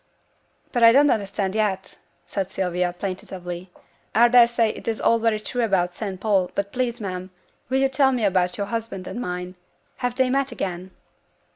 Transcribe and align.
'But 0.71 0.81
I 0.81 0.91
don't 0.93 1.11
understand 1.11 1.53
yet,' 1.53 1.95
said 2.25 2.49
Sylvia, 2.49 2.91
plaintively; 2.97 3.69
'I 4.15 4.29
daresay 4.29 4.71
it's 4.71 4.99
all 4.99 5.19
very 5.19 5.39
true 5.39 5.61
about 5.61 5.93
St 5.93 6.19
Paul, 6.19 6.49
but 6.55 6.73
please, 6.73 6.99
ma'am, 6.99 7.29
will 7.69 7.77
yo' 7.81 7.87
tell 7.87 8.11
me 8.11 8.25
about 8.25 8.57
yo'r 8.57 8.65
husband 8.65 9.05
and 9.07 9.21
mine 9.21 9.53
have 9.97 10.15
they 10.15 10.31
met 10.31 10.51
again?' 10.51 10.89